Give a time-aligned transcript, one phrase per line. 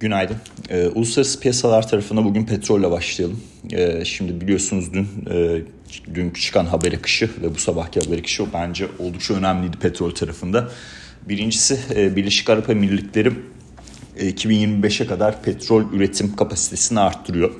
[0.00, 0.36] Günaydın.
[0.68, 3.40] Ee, uluslararası piyasalar tarafına bugün petrolle başlayalım.
[3.72, 5.62] Ee, şimdi biliyorsunuz dün e,
[6.14, 10.68] dün çıkan haber akışı ve bu sabahki haber akışı bence oldukça önemliydi petrol tarafında.
[11.28, 13.32] Birincisi e, Birleşik Arap Emirlikleri
[14.16, 17.50] e, 2025'e kadar petrol üretim kapasitesini arttırıyor.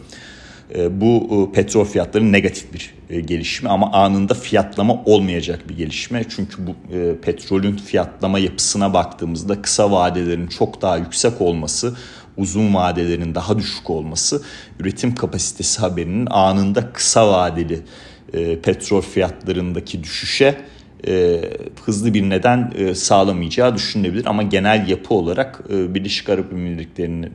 [0.74, 6.24] E, bu e, petrol fiyatları negatif bir e, gelişme ama anında fiyatlama olmayacak bir gelişme.
[6.36, 6.74] Çünkü bu
[7.22, 11.96] petrolün fiyatlama yapısına baktığımızda kısa vadelerin çok daha yüksek olması,
[12.36, 14.42] uzun vadelerin daha düşük olması
[14.80, 17.80] üretim kapasitesi haberinin anında kısa vadeli
[18.62, 20.56] petrol fiyatlarındaki düşüşe
[21.08, 21.40] e,
[21.84, 24.26] hızlı bir neden e, sağlamayacağı düşünülebilir.
[24.26, 27.32] Ama genel yapı olarak e, Birleşik Arap Emirlikleri'nin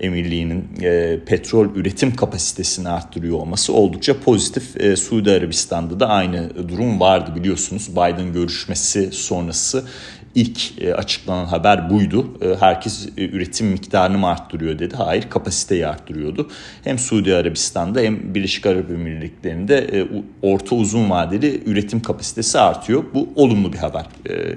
[0.00, 4.80] emirliğinin e, petrol üretim kapasitesini arttırıyor olması oldukça pozitif.
[4.80, 7.90] E, Suudi Arabistan'da da aynı durum vardı biliyorsunuz.
[7.90, 9.84] Biden görüşmesi sonrası
[10.34, 12.26] ilk e, açıklanan haber buydu.
[12.42, 14.96] E, herkes e, üretim miktarını mı arttırıyor dedi.
[14.96, 16.50] Hayır kapasiteyi arttırıyordu.
[16.84, 20.08] Hem Suudi Arabistan'da hem Birleşik Arap Emirlikleri'nde
[20.42, 23.04] orta uzun vadeli üretim kapasitesi artıyor.
[23.14, 24.06] Bu olumlu bir haber.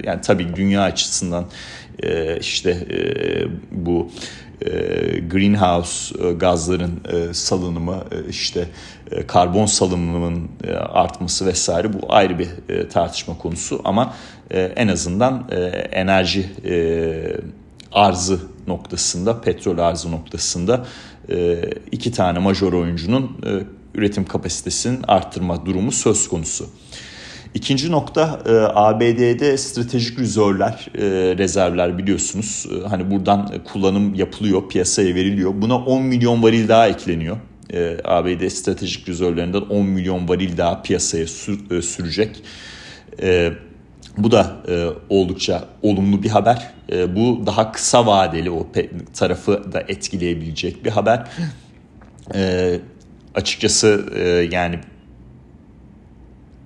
[0.04, 1.44] Yani tabii dünya açısından
[2.40, 2.86] işte
[3.70, 4.10] bu
[5.30, 7.00] greenhouse gazların
[7.32, 8.68] salınımı işte
[9.26, 10.48] karbon salınımının
[10.88, 12.48] artması vesaire bu ayrı bir
[12.90, 14.14] tartışma konusu ama
[14.50, 15.48] en azından
[15.92, 16.46] enerji
[17.92, 20.86] arzı noktasında petrol arzı noktasında
[21.92, 23.40] iki tane major oyuncunun
[23.94, 26.66] üretim kapasitesinin arttırma durumu söz konusu.
[27.54, 31.02] İkinci nokta e, ABD'de stratejik rezervler, e,
[31.38, 32.66] rezervler biliyorsunuz.
[32.72, 35.52] E, hani buradan kullanım yapılıyor, piyasaya veriliyor.
[35.54, 37.36] Buna 10 milyon varil daha ekleniyor.
[37.72, 42.42] E, ABD stratejik rezervlerinden 10 milyon varil daha piyasaya sür, e, sürecek.
[43.22, 43.52] E,
[44.18, 46.70] bu da e, oldukça olumlu bir haber.
[46.92, 48.66] E, bu daha kısa vadeli o
[49.14, 51.26] tarafı da etkileyebilecek bir haber.
[52.34, 52.72] E,
[53.34, 54.78] açıkçası e, yani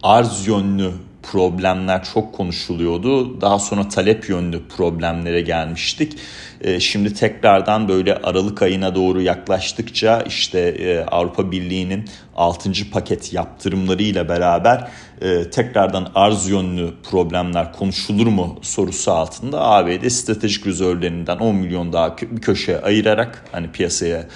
[0.03, 3.41] arz yönlü problemler çok konuşuluyordu.
[3.41, 6.19] Daha sonra talep yönlü problemlere gelmiştik.
[6.61, 12.05] Ee, şimdi tekrardan böyle Aralık ayına doğru yaklaştıkça işte e, Avrupa Birliği'nin
[12.37, 12.72] 6.
[12.93, 14.88] paket yaptırımlarıyla beraber
[15.21, 22.17] e, tekrardan arz yönlü problemler konuşulur mu sorusu altında ABD stratejik rezervlerinden 10 milyon daha
[22.19, 24.27] bir köşeye ayırarak hani piyasaya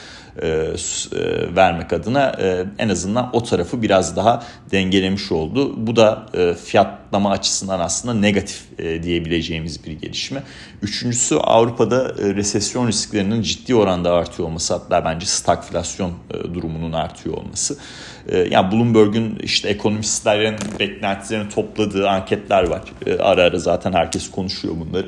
[1.57, 5.87] vermek adına e, en azından o tarafı biraz daha dengelemiş oldu.
[5.87, 10.43] Bu da e, fiyatlama açısından aslında negatif e, diyebileceğimiz bir gelişme.
[10.83, 17.37] Üçüncüsü Avrupa'da e, resesyon risklerinin ciddi oranda artıyor olması hatta bence stagflasyon e, durumunun artıyor
[17.37, 17.79] olması.
[18.29, 22.83] E, yani Bloomberg'un işte ekonomistlerin beklentilerini topladığı anketler var.
[23.07, 25.07] E, ara ara zaten herkes konuşuyor bunları.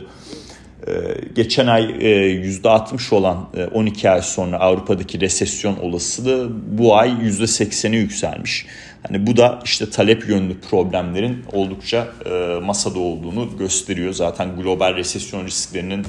[0.89, 0.93] Ee,
[1.35, 7.99] geçen ay %60 e, olan 12 e, ay sonra Avrupa'daki resesyon olasılığı bu ay %80'e
[7.99, 8.67] yükselmiş.
[9.09, 14.13] Hani bu da işte talep yönlü problemlerin oldukça e, masada olduğunu gösteriyor.
[14.13, 16.07] Zaten global resesyon risklerinin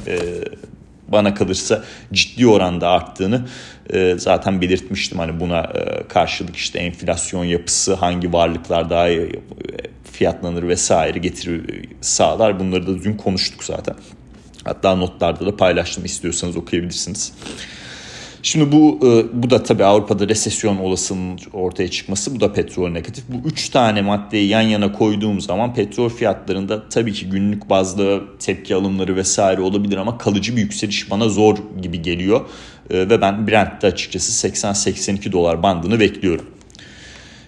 [1.08, 1.84] bana kalırsa
[2.14, 3.46] ciddi oranda arttığını
[4.18, 5.20] zaten belirtmiştim.
[5.20, 5.74] Hani buna
[6.09, 9.08] karşılık işte enflasyon yapısı, hangi varlıklar daha
[10.12, 12.59] fiyatlanır vesaire getirir sağlar.
[12.59, 13.96] Bunları da dün konuştuk zaten.
[14.67, 17.33] Hatta notlarda da paylaştım istiyorsanız okuyabilirsiniz.
[18.44, 23.23] Şimdi bu e, bu da tabii Avrupa'da resesyon olasılığının ortaya çıkması bu da petrol negatif.
[23.29, 28.75] Bu üç tane maddeyi yan yana koyduğum zaman petrol fiyatlarında tabii ki günlük bazda tepki
[28.75, 32.41] alımları vesaire olabilir ama kalıcı bir yükseliş bana zor gibi geliyor.
[32.89, 36.45] E, ve ben Brent'te açıkçası 80-82 dolar bandını bekliyorum.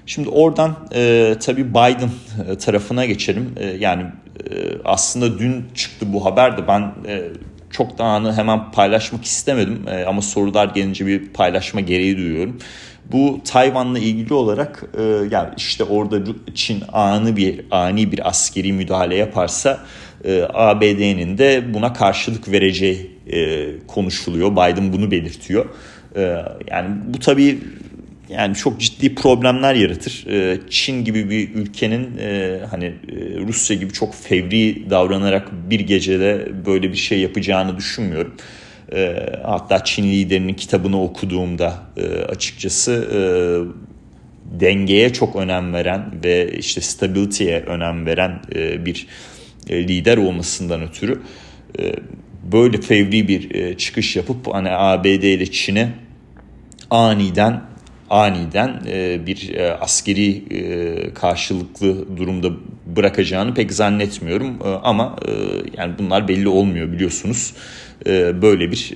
[0.06, 2.10] Şimdi oradan e, tabii Biden
[2.50, 3.56] e, tarafına geçelim.
[3.58, 4.06] E, yani
[4.86, 7.22] aslında dün çıktı bu haber de ben e,
[7.72, 9.86] çok da anı hemen paylaşmak istemedim.
[9.88, 12.58] E, ama sorular gelince bir paylaşma gereği duyuyorum.
[13.12, 16.20] Bu Tayvan'la ilgili olarak e, yani işte orada
[16.56, 19.80] Çin ani bir ani bir askeri müdahale yaparsa
[20.24, 24.52] e, ABD'nin de buna karşılık vereceği e, konuşuluyor.
[24.52, 25.66] Biden bunu belirtiyor.
[26.16, 26.22] E,
[26.72, 27.60] yani bu tabii
[28.30, 30.26] yani çok ciddi problemler yaratır.
[30.30, 32.96] Ee, Çin gibi bir ülkenin e, hani e,
[33.48, 38.36] Rusya gibi çok fevri davranarak bir gecede böyle bir şey yapacağını düşünmüyorum.
[38.94, 43.10] Ee, hatta Çin liderinin kitabını okuduğumda e, açıkçası
[44.60, 48.42] dengeye çok önem veren ve işte stability'ye önem veren
[48.86, 49.08] bir
[49.70, 51.22] lider olmasından ötürü
[52.52, 55.90] böyle fevri bir çıkış yapıp hani ABD ile Çin'e
[56.90, 57.62] aniden
[58.10, 62.48] aniden e, bir e, askeri e, karşılıklı durumda
[62.86, 65.16] bırakacağını pek zannetmiyorum ama
[65.78, 67.54] yani bunlar belli olmuyor biliyorsunuz.
[68.42, 68.92] Böyle bir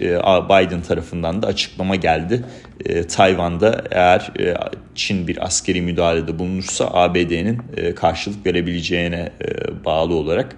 [0.49, 2.45] Biden tarafından da açıklama geldi.
[3.09, 4.31] Tayvan'da eğer
[4.95, 7.61] Çin bir askeri müdahalede bulunursa ABD'nin
[7.95, 9.31] karşılık verebileceğine
[9.85, 10.55] bağlı olarak.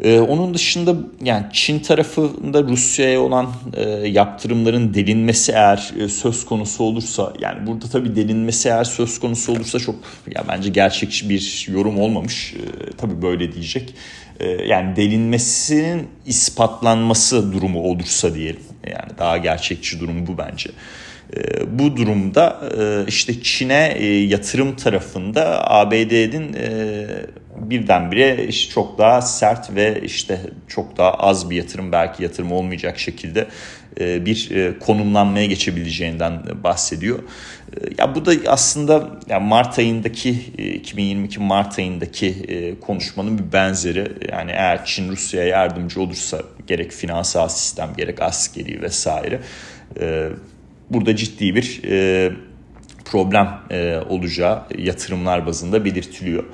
[0.00, 6.84] Ee, onun dışında yani Çin tarafında Rusya'ya olan e, yaptırımların delinmesi eğer e, söz konusu
[6.84, 9.94] olursa yani burada tabii delinmesi eğer söz konusu olursa çok
[10.34, 12.54] ya bence gerçekçi bir yorum olmamış.
[12.54, 13.94] E, tabii böyle diyecek.
[14.40, 18.62] E, yani delinmesinin ispatlanması durumu olursa diyelim.
[18.86, 20.70] Yani daha gerçekçi durum bu bence.
[21.36, 27.06] E, bu durumda e, işte Çin'e e, yatırım tarafında ABD'nin e,
[27.58, 32.98] birdenbire işte çok daha sert ve işte çok daha az bir yatırım belki yatırım olmayacak
[32.98, 33.48] şekilde
[34.00, 37.18] e, bir e, konumlanmaya geçebileceğinden bahsediyor.
[37.18, 37.22] E,
[37.98, 42.34] ya bu da aslında Mart ayındaki 2022 Mart ayındaki
[42.80, 44.12] konuşmanın bir benzeri.
[44.32, 49.40] Yani eğer Çin Rusya'ya yardımcı olursa gerek finansal sistem gerek askeri vesaire
[50.90, 51.80] burada ciddi bir
[53.04, 53.48] problem
[54.08, 56.44] olacağı yatırımlar bazında belirtiliyor.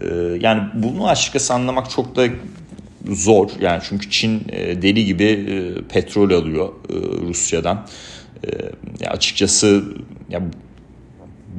[0.00, 0.06] Ee,
[0.40, 2.26] yani bunu açıkçası anlamak çok da
[3.08, 3.50] zor.
[3.60, 6.94] Yani çünkü Çin e, deli gibi e, petrol alıyor e,
[7.28, 7.86] Rusya'dan.
[9.00, 9.84] Ya açıkçası
[10.30, 10.42] ya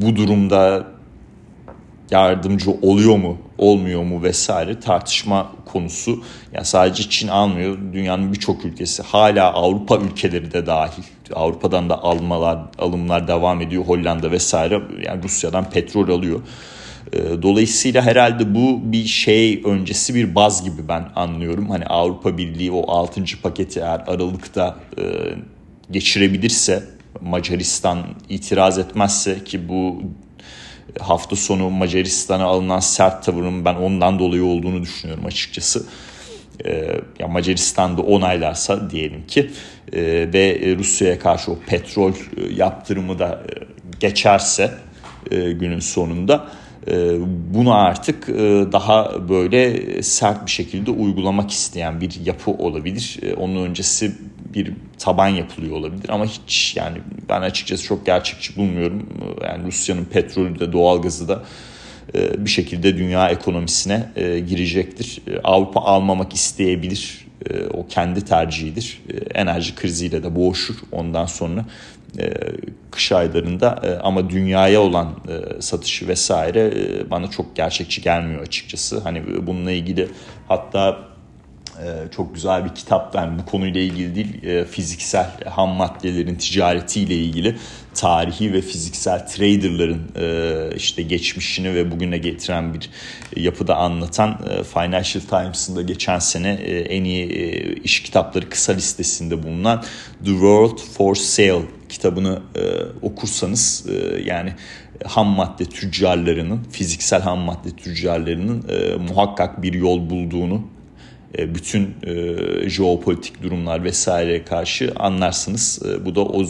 [0.01, 0.87] bu durumda
[2.11, 6.23] yardımcı oluyor mu, olmuyor mu vesaire tartışma konusu.
[6.53, 11.03] Yani sadece Çin almıyor, dünyanın birçok ülkesi, hala Avrupa ülkeleri de dahil.
[11.33, 13.83] Avrupa'dan da almalar, alımlar devam ediyor.
[13.83, 16.39] Hollanda vesaire yani Rusya'dan petrol alıyor.
[17.13, 21.69] Ee, dolayısıyla herhalde bu bir şey öncesi bir baz gibi ben anlıyorum.
[21.69, 23.23] Hani Avrupa Birliği o 6.
[23.43, 25.03] paketi eğer Aralık'ta e,
[25.91, 26.83] geçirebilirse
[27.21, 27.99] Macaristan
[28.29, 30.01] itiraz etmezse ki bu
[30.99, 35.85] hafta sonu Macaristan'a alınan sert tavırın ben ondan dolayı olduğunu düşünüyorum açıkçası.
[36.65, 39.51] Ee, ya Macaristan'da onaylarsa diyelim ki
[39.93, 40.01] e,
[40.33, 43.43] ve Rusya'ya karşı o petrol e, yaptırımı da
[43.99, 44.73] geçerse
[45.31, 46.47] günün sonunda
[47.53, 53.19] bunu artık e, daha böyle sert bir şekilde uygulamak isteyen bir yapı olabilir.
[53.21, 54.11] Ee, onun öncesi
[54.53, 56.97] bir taban yapılıyor olabilir ama hiç yani
[57.29, 59.09] ben açıkçası çok gerçekçi bulmuyorum.
[59.21, 61.43] Ee, yani Rusya'nın petrolü de doğalgazı da
[62.15, 65.21] e, bir şekilde dünya ekonomisine e, girecektir.
[65.43, 67.29] Avrupa almamak isteyebilir.
[67.73, 69.01] O kendi tercihidir.
[69.35, 71.65] Enerji kriziyle de boğuşur ondan sonra
[72.91, 76.73] kış aylarında e, ama dünyaya olan e, satışı vesaire
[77.11, 78.99] bana çok gerçekçi gelmiyor açıkçası.
[78.99, 80.07] Hani bununla ilgili
[80.47, 81.09] hatta
[82.15, 87.55] çok güzel bir kitap ben bu konuyla ilgili değil fiziksel ham maddelerin ticaretiyle ilgili
[87.93, 90.01] tarihi ve fiziksel traderların
[90.75, 92.89] işte geçmişini ve bugüne getiren bir
[93.35, 94.41] yapıda anlatan
[94.73, 96.51] Financial Times'ın da geçen sene
[96.89, 97.27] en iyi
[97.83, 99.83] iş kitapları kısa listesinde bulunan
[100.25, 102.61] The World for Sale kitabını e,
[103.01, 104.53] okursanız e, yani
[105.05, 110.61] ham madde tüccarlarının, fiziksel ham madde tüccarlarının e, muhakkak bir yol bulduğunu
[111.37, 115.81] e, bütün e, jeopolitik durumlar vesaire karşı anlarsınız.
[115.85, 116.45] E, bu da o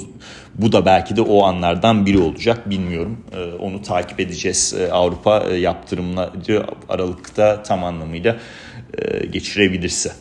[0.56, 3.25] bu da belki de o anlardan biri olacak bilmiyorum.
[3.33, 4.75] E, onu takip edeceğiz.
[4.80, 8.38] E, Avrupa e, yaptırımları Aralık'ta tam anlamıyla
[9.31, 10.12] geçirebilirse.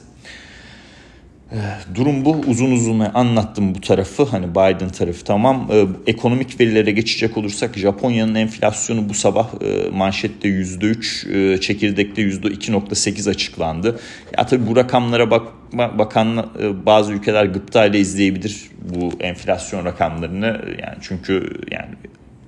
[1.94, 2.36] Durum bu.
[2.46, 4.24] Uzun uzun anlattım bu tarafı.
[4.24, 5.68] Hani Biden tarafı tamam.
[5.72, 13.30] Ee, ekonomik verilere geçecek olursak Japonya'nın enflasyonu bu sabah e, manşette %3, e, çekirdekte %2.8
[13.30, 14.00] açıklandı.
[14.38, 20.46] Ya tabii bu rakamlara bak bakan e, bazı ülkeler gıpta ile izleyebilir bu enflasyon rakamlarını.
[20.82, 21.94] Yani çünkü yani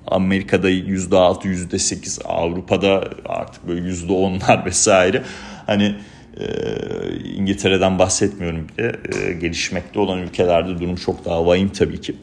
[0.07, 5.23] Amerika'da %6, %8, Avrupa'da artık böyle %10'lar vesaire.
[5.67, 5.95] Hani
[6.39, 6.45] e,
[7.35, 8.95] İngiltere'den bahsetmiyorum bile.
[9.15, 12.15] E, gelişmekte olan ülkelerde durum çok daha vahim tabii ki.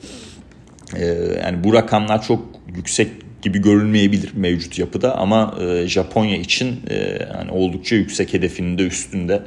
[0.97, 1.05] E,
[1.45, 2.45] yani bu rakamlar çok
[2.77, 3.09] yüksek
[3.43, 9.43] gibi görülmeyebilir mevcut yapıda ama e, Japonya için e, yani oldukça yüksek hedefinin de üstünde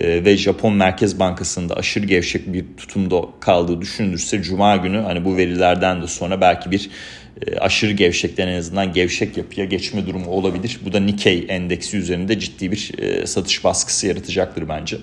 [0.00, 5.36] e, ve Japon Merkez Bankası'nda aşırı gevşek bir tutumda kaldığı düşünülürse Cuma günü hani bu
[5.36, 6.90] verilerden de sonra belki bir
[7.60, 10.80] aşırı gevşekten en azından gevşek yapıya geçme durumu olabilir.
[10.84, 14.96] Bu da Nikkei endeksi üzerinde ciddi bir e, satış baskısı yaratacaktır bence.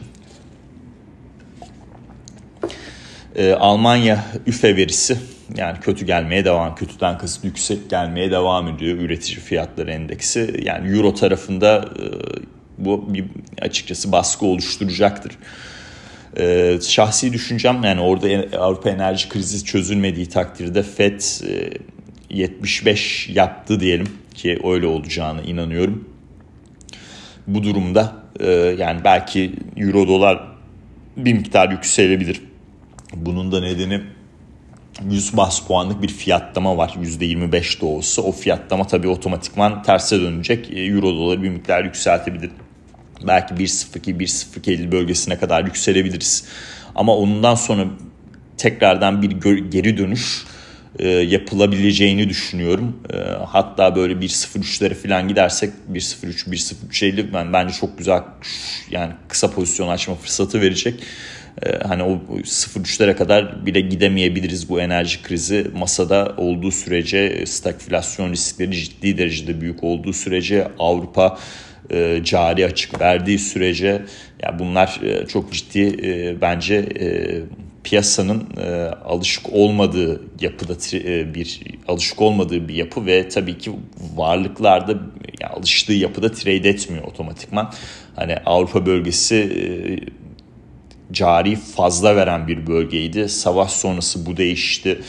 [3.35, 5.17] E, Almanya üfe verisi
[5.57, 10.61] yani kötü gelmeye devam, kötüden kasıt yüksek gelmeye devam ediyor üretici fiyatları endeksi.
[10.63, 11.89] Yani euro tarafında
[12.77, 13.25] bu bir
[13.61, 15.37] açıkçası baskı oluşturacaktır.
[16.81, 21.21] şahsi düşüncem yani orada Avrupa enerji krizi çözülmediği takdirde FED
[22.33, 26.09] 75 yaptı diyelim ki öyle olacağını inanıyorum.
[27.47, 30.47] Bu durumda e, yani belki euro dolar
[31.17, 32.41] bir miktar yükselebilir.
[33.13, 34.01] Bunun da nedeni
[35.09, 36.89] 100 bas puanlık bir fiyatlama var.
[36.89, 40.69] %25 de olsa o fiyatlama tabii otomatikman terse dönecek.
[40.71, 42.51] E, euro doları bir miktar yükseltebilir.
[43.27, 46.45] Belki 1.02 1.050 bölgesine kadar yükselebiliriz.
[46.95, 47.85] Ama ondan sonra
[48.57, 49.31] tekrardan bir
[49.71, 50.45] geri dönüş
[50.99, 52.99] e, yapılabileceğini düşünüyorum.
[53.13, 53.17] E,
[53.47, 58.21] hatta böyle 1.03'lere falan gidersek 1.03 1.0350 ben bence çok güzel
[58.89, 61.03] yani kısa pozisyon açma fırsatı verecek.
[61.65, 68.71] E, hani o 0.3'lere kadar bile gidemeyebiliriz bu enerji krizi masada olduğu sürece stagflasyon riskleri
[68.71, 71.39] ciddi derecede büyük olduğu sürece Avrupa
[71.89, 74.01] e, cari açık verdiği sürece ya
[74.43, 77.07] yani bunlar e, çok ciddi e, bence e,
[77.83, 78.71] piyasanın e,
[79.05, 83.71] alışık olmadığı yapıda e, bir alışık olmadığı bir yapı ve tabii ki
[84.15, 84.91] varlıklarda
[85.41, 87.73] yani alıştığı yapıda trade etmiyor otomatikman.
[88.15, 89.61] Hani Avrupa bölgesi e,
[91.13, 93.29] cari fazla veren bir bölgeydi.
[93.29, 95.01] Savaş sonrası bu değişti.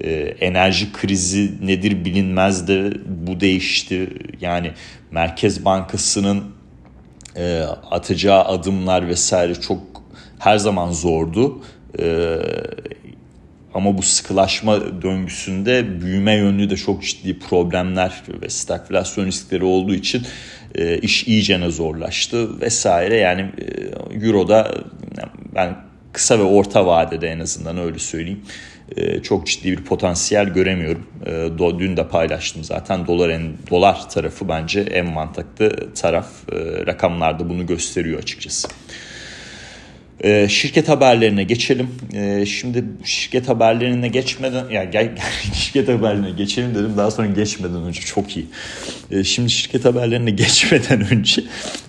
[0.00, 3.00] E, enerji krizi nedir bilinmezdi.
[3.06, 4.08] Bu değişti.
[4.40, 4.72] Yani
[5.10, 6.44] Merkez Bankası'nın
[7.36, 9.80] e, atacağı adımlar vesaire çok
[10.38, 11.62] her zaman zordu.
[12.00, 12.38] Ee,
[13.74, 20.22] ama bu sıkılaşma döngüsünde büyüme yönlü de çok ciddi problemler ve stagflasyon riskleri olduğu için
[20.74, 23.16] e, iş iyicene zorlaştı vesaire.
[23.16, 24.74] Yani e, Euro'da
[25.54, 25.76] ben
[26.12, 28.42] kısa ve orta vadede en azından öyle söyleyeyim
[28.96, 31.06] e, çok ciddi bir potansiyel göremiyorum.
[31.26, 36.28] E, do, dün de paylaştım zaten dolar en dolar tarafı bence en mantıklı taraf.
[36.52, 38.68] E, rakamlarda bunu gösteriyor açıkçası.
[40.20, 41.88] Ee, şirket haberlerine geçelim.
[42.14, 45.16] Ee, şimdi şirket haberlerine geçmeden, yani gel,
[45.54, 48.46] şirket haberlerine geçelim dedim daha sonra geçmeden önce çok iyi.
[49.10, 51.42] Ee, şimdi şirket haberlerine geçmeden önce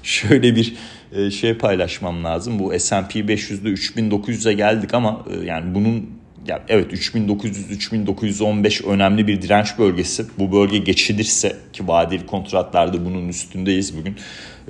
[0.03, 0.73] şöyle bir
[1.15, 2.59] e, şey paylaşmam lazım.
[2.59, 6.09] Bu S&P 500'de 3900'e geldik ama e, yani bunun
[6.47, 10.25] ya evet 3900-3915 önemli bir direnç bölgesi.
[10.39, 14.15] Bu bölge geçilirse ki vadeli kontratlarda bunun üstündeyiz bugün.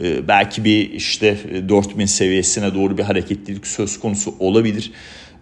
[0.02, 1.38] Ee, belki bir işte
[1.70, 4.92] 4000 seviyesine doğru bir hareketlilik söz konusu olabilir.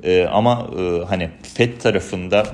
[0.04, 2.46] Ee, ama e, hani FED tarafında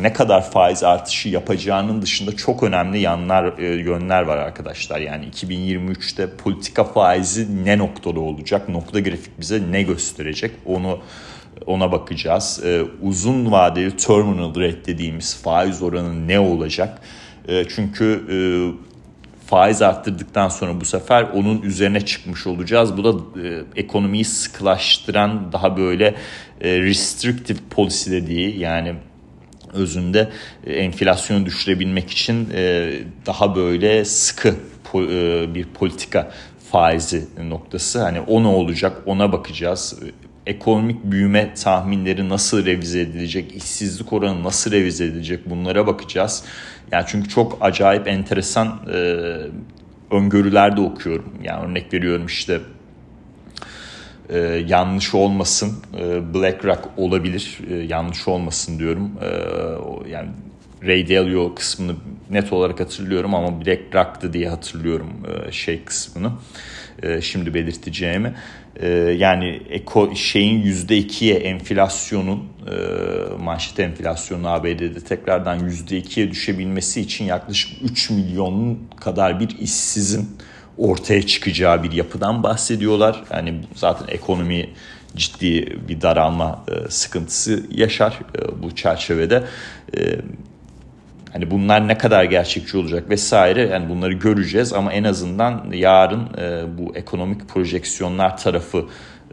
[0.00, 5.00] ne kadar faiz artışı yapacağının dışında çok önemli yanlar e, yönler var arkadaşlar.
[5.00, 8.68] Yani 2023'te politika faizi ne noktada olacak?
[8.68, 10.50] Nokta grafik bize ne gösterecek?
[10.66, 10.98] Onu
[11.66, 12.60] ona bakacağız.
[12.64, 17.00] Ee, uzun vadeli terminal rate dediğimiz faiz oranı ne olacak?
[17.48, 18.36] Ee, çünkü e,
[19.46, 22.96] faiz arttırdıktan sonra bu sefer onun üzerine çıkmış olacağız.
[22.96, 26.14] Bu da e, ekonomiyi sıkılaştıran daha böyle
[26.60, 28.94] e, restrictive policy dediği yani
[29.72, 30.28] özünde
[30.66, 32.48] e, enflasyonu düşürebilmek için
[33.26, 34.54] daha böyle sıkı
[35.54, 36.30] bir politika
[36.72, 38.02] faizi noktası.
[38.02, 40.00] Hani o ne olacak ona bakacağız
[40.48, 46.44] ekonomik büyüme tahminleri nasıl revize edilecek, işsizlik oranı nasıl revize edilecek bunlara bakacağız.
[46.92, 49.26] Yani çünkü çok acayip enteresan e,
[50.10, 51.32] öngörüler de okuyorum.
[51.42, 52.60] Yani örnek veriyorum işte
[54.28, 59.10] e, yanlış olmasın e, BlackRock olabilir e, yanlış olmasın diyorum.
[59.22, 59.28] E,
[60.10, 60.28] yani
[60.86, 61.96] Ray Dalio kısmını
[62.30, 65.12] net olarak hatırlıyorum ama BlackRock'tı diye hatırlıyorum
[65.48, 66.32] e, şey kısmını
[67.02, 68.34] e, şimdi belirteceğimi.
[68.80, 72.74] Ee, yani eko, şeyin %2'ye enflasyonun e,
[73.42, 80.28] manşet enflasyonu ABD'de tekrardan %2'ye düşebilmesi için yaklaşık 3 milyon kadar bir işsizin
[80.76, 83.24] ortaya çıkacağı bir yapıdan bahsediyorlar.
[83.30, 84.70] Yani zaten ekonomi
[85.16, 89.44] ciddi bir daralma e, sıkıntısı yaşar e, bu çerçevede.
[91.32, 96.78] Hani bunlar ne kadar gerçekçi olacak vesaire yani bunları göreceğiz ama en azından yarın e,
[96.78, 98.84] bu ekonomik projeksiyonlar tarafı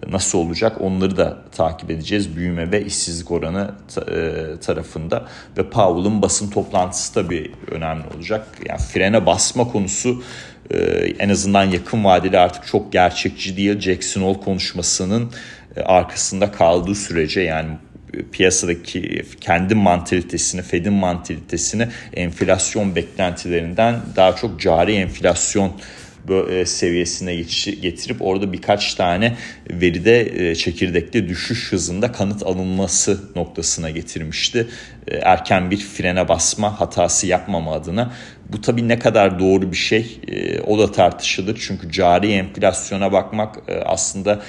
[0.08, 2.36] nasıl olacak onları da takip edeceğiz.
[2.36, 5.26] Büyüme ve işsizlik oranı e, tarafında
[5.58, 8.48] ve Powell'ın basın toplantısı tabii önemli olacak.
[8.70, 10.24] Yani frene basma konusu
[10.72, 10.78] e,
[11.20, 13.80] en azından yakın vadeli artık çok gerçekçi değil.
[13.80, 15.32] Jackson Hole konuşmasının
[15.86, 17.70] arkasında kaldığı sürece yani
[18.32, 25.72] piyasadaki kendi mantalitesini, Fed'in mantalitesini enflasyon beklentilerinden daha çok cari enflasyon
[26.50, 27.36] e, seviyesine
[27.82, 29.38] getirip orada birkaç tane
[29.70, 34.68] veride e, çekirdekte düşüş hızında kanıt alınması noktasına getirmişti.
[35.08, 38.14] E, erken bir frene basma hatası yapmama adına
[38.50, 41.60] Bu tabii ne kadar doğru bir şey e, o da tartışılır.
[41.68, 44.42] Çünkü cari enflasyona bakmak e, aslında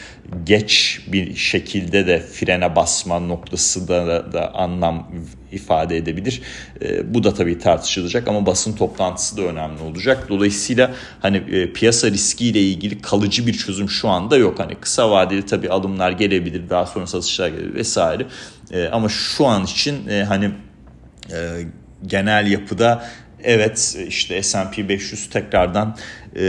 [0.44, 5.12] geç bir şekilde de frene basma noktası da, da anlam
[5.52, 6.42] ifade edebilir.
[6.82, 10.26] E, bu da tabii tartışılacak ama basın toplantısı da önemli olacak.
[10.28, 14.58] Dolayısıyla hani e, piyasa riskiyle ilgili kalıcı bir çözüm şu anda yok.
[14.58, 18.26] Hani kısa vadeli tabii alımlar gelebilir, daha sonra satışlar gelebilir vesaire.
[18.92, 20.50] Ama şu an için hani
[22.06, 23.04] genel yapıda
[23.44, 25.96] evet işte S&P 500 tekrardan
[26.36, 26.44] e,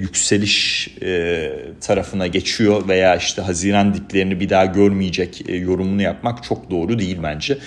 [0.00, 6.70] yükseliş e, tarafına geçiyor veya işte Haziran diplerini bir daha görmeyecek e, yorumunu yapmak çok
[6.70, 7.58] doğru değil bence.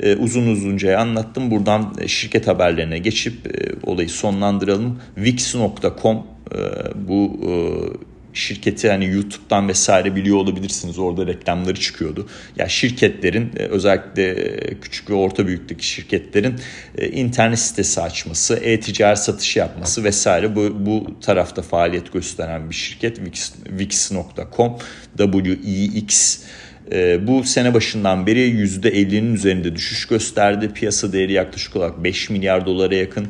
[0.00, 1.50] E, uzun uzunca anlattım.
[1.50, 5.00] Buradan şirket haberlerine geçip e, olayı sonlandıralım.
[5.14, 6.58] Wix.com e,
[7.08, 7.52] bu e,
[8.32, 10.98] şirketi hani YouTube'dan vesaire biliyor olabilirsiniz.
[10.98, 12.28] Orada reklamları çıkıyordu.
[12.56, 16.54] Ya şirketlerin e, özellikle e, küçük ve orta büyüklük şirketlerin
[16.98, 23.16] e, internet sitesi açması, e-ticaret satışı yapması vesaire bu, bu tarafta faaliyet gösteren bir şirket.
[23.16, 24.78] Wix, Wix.com,
[25.18, 26.38] W-I-X
[27.26, 30.70] bu sene başından beri %50'nin üzerinde düşüş gösterdi.
[30.74, 33.26] Piyasa değeri yaklaşık olarak 5 milyar dolara yakın.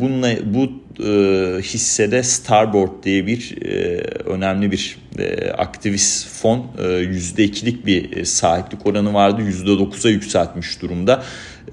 [0.00, 7.86] Bununla, bu e, hissede Starboard diye bir e, önemli bir e, aktivist fon e, %2'lik
[7.86, 9.42] bir e, sahiplik oranı vardı.
[9.42, 11.22] %9'a yükseltmiş durumda.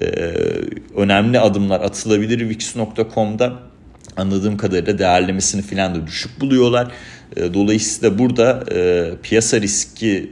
[0.02, 0.06] E,
[0.96, 3.54] önemli adımlar atılabilir Wix.com'da
[4.18, 6.92] anladığım kadarıyla değerlemesini filan da düşük buluyorlar.
[7.54, 10.30] Dolayısıyla burada e, piyasa riski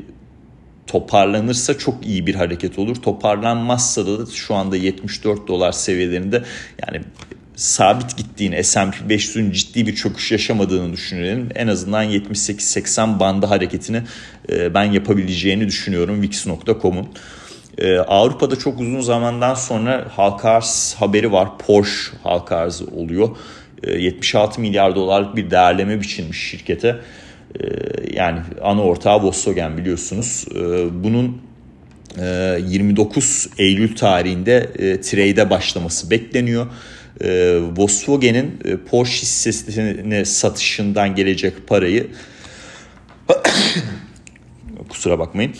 [0.89, 2.95] toparlanırsa çok iyi bir hareket olur.
[2.95, 6.43] Toparlanmazsa da şu anda 74 dolar seviyelerinde
[6.87, 7.01] yani
[7.55, 11.49] sabit gittiğini, S&P 500'ün ciddi bir çöküş yaşamadığını düşünelim.
[11.55, 14.01] En azından 78-80 bandı hareketini
[14.49, 17.07] e, ben yapabileceğini düşünüyorum Wix.com'un.
[17.77, 20.59] E, Avrupa'da çok uzun zamandan sonra halka
[20.99, 21.57] haberi var.
[21.57, 23.29] Porsche halka oluyor.
[23.87, 26.99] 76 e, milyar dolarlık bir değerleme biçilmiş şirkete.
[28.13, 30.45] Yani ana ortağı Volkswagen biliyorsunuz.
[30.93, 31.41] Bunun
[32.17, 34.69] 29 Eylül tarihinde
[35.01, 36.67] trade'e başlaması bekleniyor
[37.21, 42.07] e, Volkswagen'in e, Porsche hissesine satışından gelecek parayı
[44.89, 45.53] kusura bakmayın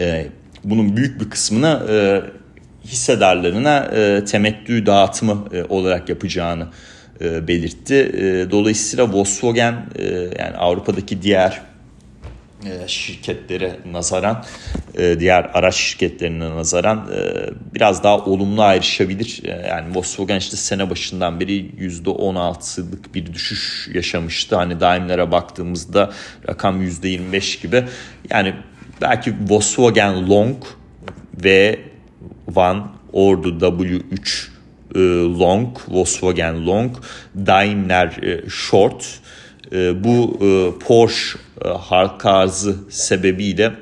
[0.00, 0.26] e,
[0.64, 2.22] bunun büyük bir kısmını e,
[2.88, 6.66] hissedarlarına e, temettü dağıtımı e, olarak yapacağını
[7.20, 7.94] e, belirtti.
[7.94, 11.62] E, dolayısıyla Volkswagen e, yani Avrupa'daki diğer
[12.86, 14.44] şirketlere nazaran
[15.18, 17.10] diğer araç şirketlerine nazaran
[17.74, 19.42] biraz daha olumlu ayrışabilir.
[19.68, 24.56] Yani Volkswagen işte sene başından beri %16'lık bir düşüş yaşamıştı.
[24.56, 26.12] Hani Daimler'e baktığımızda
[26.48, 27.84] rakam %25 gibi.
[28.30, 28.54] Yani
[29.00, 30.56] belki Volkswagen Long
[31.44, 31.80] ve
[32.48, 34.48] Van Ordu W3
[35.38, 36.96] Long, Volkswagen Long,
[37.46, 39.20] Daimler Short
[39.72, 43.72] ee, bu e, Porsche e, halka arzı sebebiyle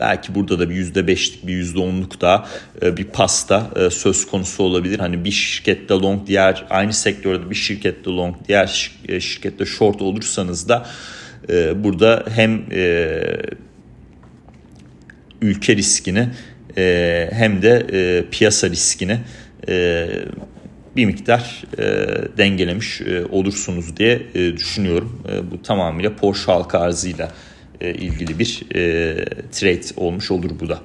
[0.00, 2.46] belki burada da bir yüzde beşlik bir yüzde onluk da
[2.82, 4.98] e, bir pasta söz konusu olabilir.
[4.98, 10.86] Hani bir şirkette long diğer aynı sektörde bir şirkette long diğer şirkette short olursanız da
[11.74, 12.64] burada hem
[15.42, 16.28] ülke riskini
[17.30, 17.86] hem de
[18.30, 19.18] piyasa riskini
[20.96, 21.84] bir miktar e,
[22.38, 25.22] dengelemiş e, olursunuz diye e, düşünüyorum.
[25.32, 27.32] E, bu tamamıyla Porsche halka arzıyla
[27.80, 30.80] e, ilgili bir e, trade olmuş olur bu da.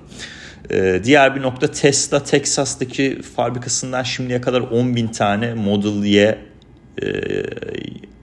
[0.69, 6.37] E, diğer bir nokta Tesla Texas'taki fabrikasından şimdiye kadar 10 bin tane Model Y
[7.01, 7.07] e,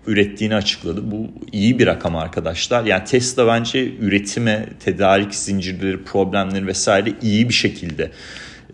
[0.07, 1.11] ürettiğini açıkladı.
[1.11, 2.85] Bu iyi bir rakam arkadaşlar.
[2.85, 8.11] Yani Tesla bence üretime, tedarik zincirleri, problemleri vesaire iyi bir şekilde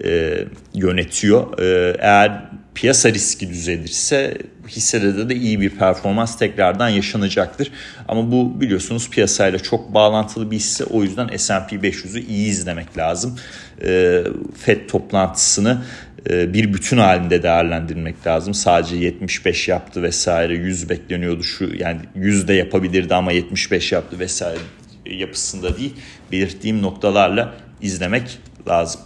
[0.05, 1.59] e, yönetiyor.
[1.59, 2.43] E, eğer
[2.75, 4.38] piyasa riski düzelirse
[4.69, 7.71] hisselerde de iyi bir performans tekrardan yaşanacaktır.
[8.09, 10.85] Ama bu biliyorsunuz piyasayla çok bağlantılı bir hisse.
[10.85, 13.38] O yüzden S&P 500'ü iyi izlemek lazım.
[13.85, 14.23] E,
[14.59, 15.83] FED toplantısını
[16.31, 18.55] e, bir bütün halinde değerlendirmek lazım.
[18.55, 24.59] Sadece 75 yaptı vesaire 100 bekleniyordu şu yani 100 de yapabilirdi ama 75 yaptı vesaire
[25.07, 25.95] yapısında değil
[26.33, 28.38] belirttiğim noktalarla izlemek
[28.69, 29.01] lazım.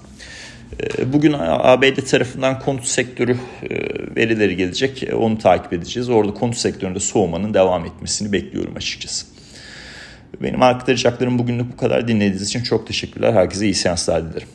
[0.72, 3.68] Ee, bugün ABD tarafından konut sektörü e,
[4.16, 5.02] verileri gelecek.
[5.02, 6.08] E, onu takip edeceğiz.
[6.08, 9.26] Orada konut sektöründe soğumanın devam etmesini bekliyorum açıkçası.
[10.42, 12.08] Benim aktaracaklarım bugünlük bu kadar.
[12.08, 13.32] Dinlediğiniz için çok teşekkürler.
[13.32, 14.48] Herkese iyi seanslar dilerim.